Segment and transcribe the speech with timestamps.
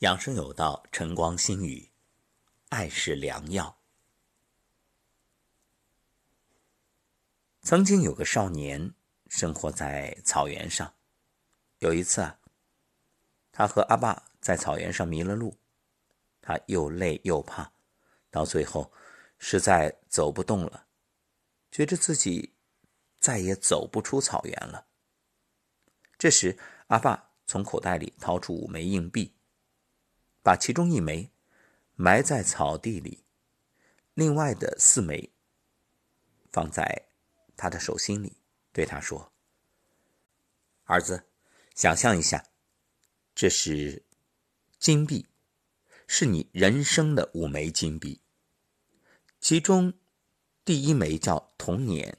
[0.00, 1.92] 养生有道，晨光心语，
[2.70, 3.78] 爱是良药。
[7.62, 8.92] 曾经有个少年
[9.28, 10.92] 生活在草原上，
[11.78, 12.40] 有一次啊，
[13.52, 15.56] 他和阿爸在草原上迷了路，
[16.42, 17.72] 他又累又怕，
[18.30, 18.92] 到最后
[19.38, 20.88] 实在走不动了，
[21.70, 22.52] 觉得自己
[23.20, 24.88] 再也走不出草原了。
[26.18, 26.58] 这时，
[26.88, 29.33] 阿爸从口袋里掏出五枚硬币。
[30.44, 31.32] 把其中一枚
[31.94, 33.24] 埋在草地里，
[34.12, 35.32] 另外的四枚
[36.52, 37.06] 放在
[37.56, 38.36] 他的手心里，
[38.70, 39.32] 对他说
[40.84, 41.24] ：“儿子，
[41.74, 42.44] 想象一下，
[43.34, 44.04] 这是
[44.78, 45.26] 金币，
[46.06, 48.20] 是你人生的五枚金币。
[49.40, 49.94] 其中
[50.62, 52.18] 第一枚叫童年，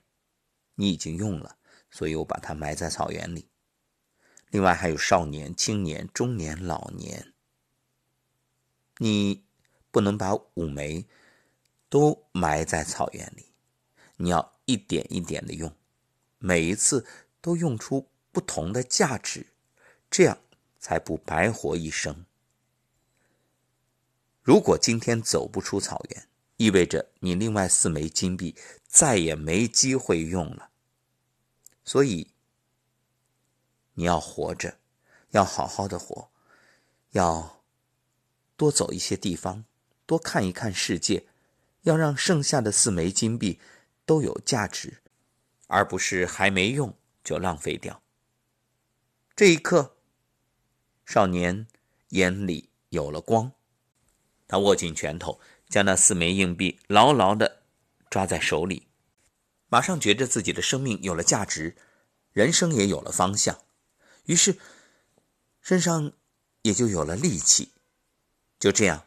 [0.74, 1.60] 你已经用了，
[1.92, 3.52] 所以我把它埋在草原里。
[4.50, 7.34] 另外还有少年、青年、中年、老年。”
[8.98, 9.44] 你
[9.92, 11.06] 不能把五枚
[11.90, 13.46] 都埋在草原里，
[14.16, 15.76] 你要一点一点的用，
[16.38, 17.06] 每一次
[17.42, 19.48] 都用出不同的价值，
[20.10, 20.38] 这样
[20.80, 22.26] 才不白活一生。
[24.42, 28.56] 如果今天走不出草原，意味着你另外四枚金币
[28.88, 30.70] 再也没机会用了。
[31.84, 32.32] 所以
[33.96, 34.78] 你要活着，
[35.32, 36.30] 要好好的活，
[37.12, 37.55] 要。
[38.58, 39.66] 多走一些地方，
[40.06, 41.28] 多看一看世界，
[41.82, 43.60] 要让剩下的四枚金币
[44.06, 45.02] 都有价值，
[45.68, 48.02] 而不是还没用就浪费掉。
[49.36, 49.98] 这一刻，
[51.06, 51.68] 少年
[52.10, 53.52] 眼里有了光，
[54.48, 57.64] 他握紧拳头，将那四枚硬币牢牢的
[58.10, 58.88] 抓在手里，
[59.68, 61.76] 马上觉着自己的生命有了价值，
[62.32, 63.60] 人生也有了方向，
[64.26, 64.58] 于是
[65.60, 66.14] 身上
[66.62, 67.74] 也就有了力气。
[68.60, 69.06] 就这样，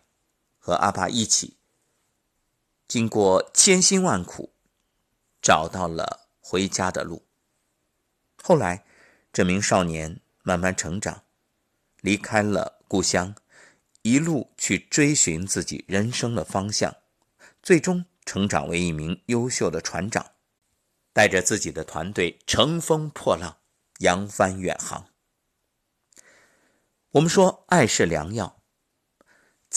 [0.59, 1.57] 和阿爸一起，
[2.87, 4.53] 经过千辛万苦，
[5.41, 7.27] 找到了回家的路。
[8.43, 8.85] 后来，
[9.33, 11.25] 这名少年慢慢成长，
[12.01, 13.35] 离开了故乡，
[14.03, 16.95] 一路去追寻自己人生的方向，
[17.63, 20.33] 最终成长为一名优秀的船长，
[21.13, 23.59] 带着自己的团队乘风破浪，
[23.99, 25.09] 扬帆远航。
[27.13, 28.58] 我们说，爱是良药。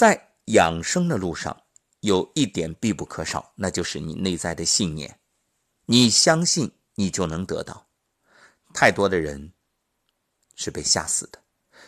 [0.02, 1.62] 在养生的路上，
[2.00, 5.20] 有一点必不可少，那就是你内在的信念。
[5.86, 7.86] 你相信，你就能得到。
[8.74, 9.54] 太多的人
[10.56, 11.40] 是被吓死的，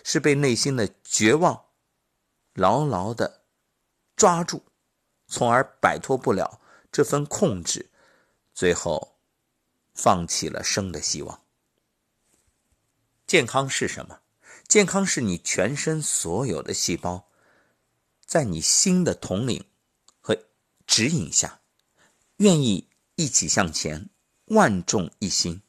[0.03, 1.59] 是被内心的绝望
[2.53, 3.45] 牢牢的
[4.15, 4.63] 抓住，
[5.25, 7.89] 从而摆脱不了这份控制，
[8.53, 9.17] 最后
[9.95, 11.41] 放弃了生的希望。
[13.25, 14.19] 健康是什么？
[14.67, 17.27] 健康是你全身所有的细胞。
[18.33, 19.63] 在你新的统领
[20.19, 20.35] 和
[20.87, 21.61] 指引下，
[22.37, 24.09] 愿意一起向前，
[24.45, 25.61] 万众一心。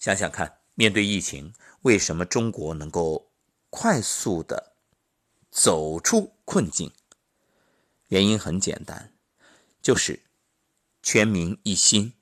[0.00, 3.30] 想想看，面对疫情，为什么中国能够
[3.70, 4.74] 快速的
[5.52, 6.92] 走出困境？
[8.08, 9.14] 原因很简单，
[9.80, 10.24] 就是
[11.00, 12.12] 全民一心，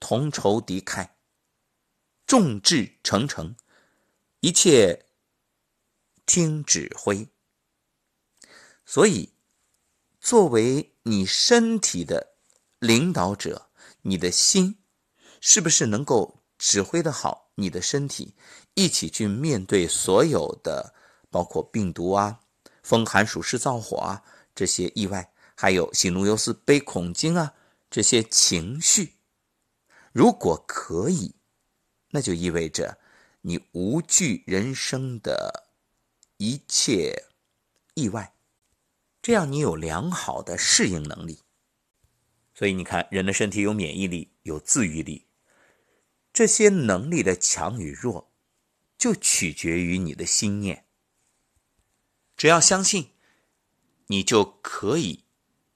[0.00, 1.10] 同仇敌忾，
[2.24, 3.54] 众志成城，
[4.40, 5.04] 一切
[6.24, 7.28] 听指挥。
[8.90, 9.34] 所以，
[10.18, 12.32] 作为你身体的
[12.78, 13.68] 领导者，
[14.00, 14.78] 你的心
[15.42, 18.34] 是不是能够指挥的好你的身体，
[18.72, 20.94] 一起去面对所有的，
[21.28, 22.40] 包括病毒啊、
[22.82, 27.52] 风寒暑湿燥火啊这些意外，还有喜怒忧思悲恐惊啊
[27.90, 29.16] 这些情绪？
[30.12, 31.34] 如果可以，
[32.12, 32.96] 那就意味着
[33.42, 35.68] 你无惧人生的
[36.38, 37.26] 一切
[37.92, 38.32] 意外。
[39.28, 41.40] 这样你有良好的适应能力，
[42.54, 45.26] 所以你看，人的身体有免疫力，有自愈力，
[46.32, 48.32] 这些能力的强与弱，
[48.96, 50.86] 就取决于你的心念。
[52.38, 53.10] 只要相信，
[54.06, 55.24] 你就可以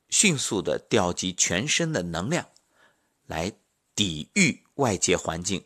[0.08, 2.48] 迅速的调集全身的能量，
[3.26, 3.52] 来
[3.94, 5.62] 抵御外界环境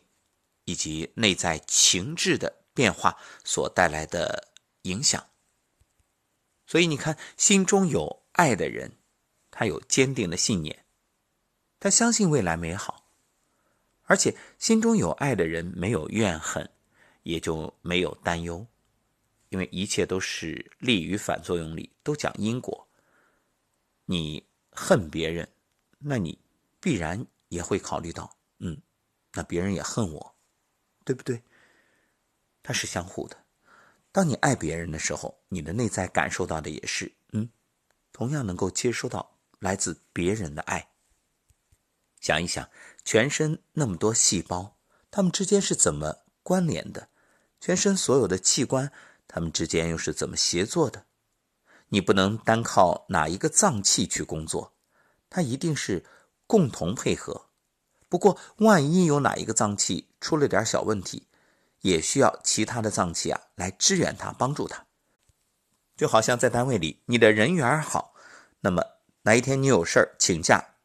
[0.65, 4.49] 以及内在情志的变化所带来的
[4.81, 5.25] 影响。
[6.67, 8.97] 所以你看，心中有爱的人，
[9.49, 10.85] 他有坚定的信念，
[11.79, 13.09] 他相信未来美好，
[14.03, 16.69] 而且心中有爱的人没有怨恨，
[17.23, 18.67] 也就没有担忧，
[19.47, 22.87] 因为一切都是利与反作用力，都讲因果。
[24.03, 25.49] 你恨别人，
[25.99, 26.37] 那你
[26.81, 28.81] 必然也会考虑到，嗯，
[29.31, 30.35] 那别人也恨我，
[31.05, 31.41] 对不对？
[32.61, 33.46] 它是相互的。
[34.17, 37.47] 当你爱别人的时候，你的内在感受到的也是，嗯，
[38.11, 40.89] 同样能够接收到来自别人的爱。
[42.19, 42.67] 想一想，
[43.05, 44.75] 全身那么多细胞，
[45.11, 47.09] 它们之间是怎么关联的？
[47.61, 48.91] 全身所有的器官，
[49.27, 51.05] 它们之间又是怎么协作的？
[51.89, 54.73] 你不能单靠哪一个脏器去工作，
[55.29, 56.03] 它一定是
[56.47, 57.49] 共同配合。
[58.09, 61.27] 不过，万一有哪一个脏器出了点小问题，
[61.81, 64.85] 也需要其他的脏器啊来支援他、帮助他。
[65.95, 68.13] 就好像在单位里，你的人缘好，
[68.59, 68.83] 那么
[69.23, 70.75] 哪一天你有事请假，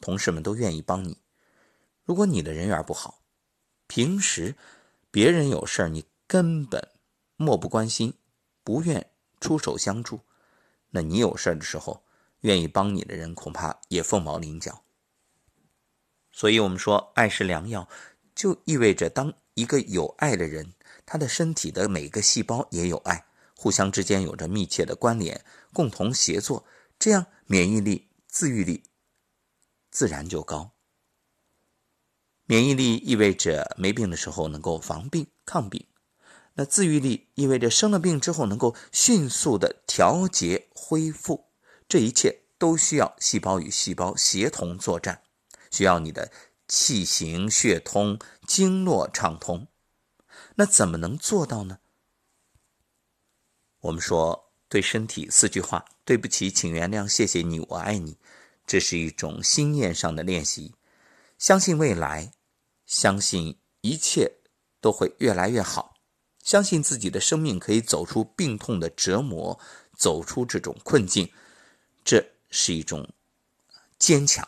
[0.00, 1.18] 同事们都愿意帮你。
[2.04, 3.22] 如果你的人缘不好，
[3.86, 4.56] 平时
[5.10, 6.88] 别人有事你根本
[7.36, 8.14] 漠不关心，
[8.62, 9.10] 不愿
[9.40, 10.20] 出手相助。
[10.90, 12.04] 那你有事的时候，
[12.40, 14.84] 愿意帮你的人恐怕也凤毛麟角。
[16.30, 17.88] 所以，我们说爱是良药，
[18.34, 20.72] 就意味着当一个有爱的人，
[21.04, 23.26] 他的身体的每个细胞也有爱，
[23.56, 26.64] 互相之间有着密切的关联，共同协作，
[26.96, 28.84] 这样免疫力、自愈力
[29.90, 30.70] 自然就高。
[32.46, 35.84] 免疫力意味着没病的时候能够防病抗病。
[36.54, 41.48] 那自愈力意味着生了病之后能够迅速的调节恢复，
[41.88, 45.22] 这一切都需要细胞与细胞协同作战，
[45.70, 46.30] 需要你的
[46.68, 49.66] 气行血通、经络畅通。
[50.54, 51.80] 那怎么能做到呢？
[53.80, 58.18] 我们说对身体四句话：对不起，请原谅，谢谢你，我爱你。
[58.66, 60.74] 这是一种心念上的练习，
[61.38, 62.32] 相信未来，
[62.84, 64.40] 相信一切
[64.80, 65.94] 都会越来越好。
[66.42, 69.58] 相信自己的生命可以走出病痛的折磨，
[69.96, 71.32] 走出这种困境，
[72.04, 73.08] 这是一种
[73.98, 74.46] 坚强，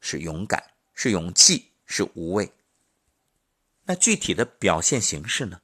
[0.00, 2.52] 是勇敢，是勇气，是无畏。
[3.84, 5.60] 那具体的表现形式呢？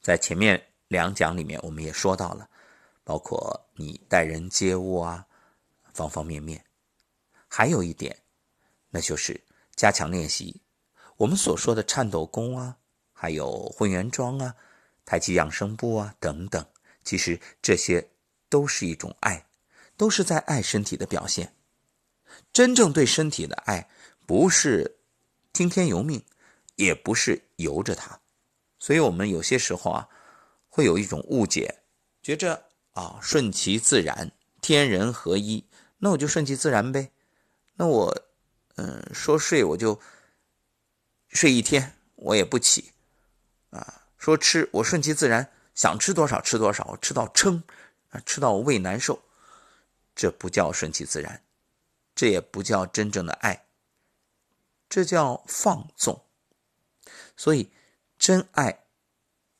[0.00, 2.48] 在前面两讲里面我们也说到了，
[3.04, 5.26] 包括你待人接物啊，
[5.92, 6.64] 方方面面。
[7.46, 8.22] 还有一点，
[8.88, 9.38] 那就是
[9.76, 10.62] 加强练习
[11.18, 12.78] 我们所说的颤抖功啊，
[13.12, 14.56] 还有混元桩啊。
[15.04, 16.64] 太极养生步啊，等等，
[17.04, 18.08] 其实这些
[18.48, 19.46] 都是一种爱，
[19.98, 21.54] 都是在爱身体的表现。
[22.52, 23.90] 真正对身体的爱，
[24.30, 25.00] 不是
[25.52, 26.24] 听天由命，
[26.76, 28.20] 也不是由着它。
[28.78, 30.08] 所以，我们有些时候啊，
[30.68, 31.82] 会有一种误解，
[32.22, 34.30] 觉着啊，顺其自然，
[34.62, 35.64] 天人合一，
[35.98, 37.10] 那我就顺其自然呗。
[37.74, 38.22] 那我，
[38.76, 40.00] 嗯，说睡我就
[41.30, 42.92] 睡一天，我也不起，
[43.70, 44.04] 啊。
[44.16, 47.64] 说吃，我顺其自然，想吃多少吃多少，吃到撑，
[48.10, 49.20] 啊，吃到胃难受，
[50.14, 51.42] 这不叫顺其自然，
[52.14, 53.64] 这也不叫真正的爱，
[54.90, 56.26] 这叫放纵。
[57.34, 57.72] 所以，
[58.18, 58.84] 真爱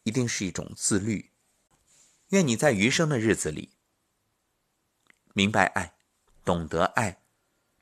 [0.03, 1.33] 一定是一种自律。
[2.29, 3.71] 愿你在余生的日子里，
[5.33, 5.95] 明白爱，
[6.45, 7.23] 懂得爱，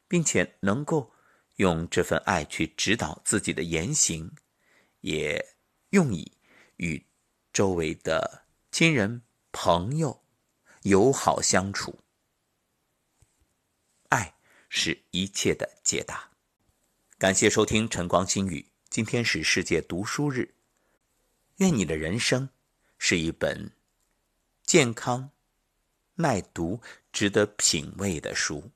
[0.06, 1.12] 并且能够
[1.56, 4.32] 用这份爱去指导自己的言行，
[5.00, 5.56] 也
[5.90, 6.38] 用以。
[6.76, 7.08] 与
[7.52, 10.22] 周围的亲人、朋友
[10.82, 11.98] 友好相处，
[14.10, 14.36] 爱
[14.68, 16.30] 是一切的解答。
[17.18, 20.54] 感谢收听晨光心语，今天是世界读书日，
[21.56, 22.48] 愿你的人生
[22.96, 23.72] 是一本
[24.62, 25.28] 健康、
[26.14, 26.80] 耐读、
[27.10, 28.70] 值得品味的书。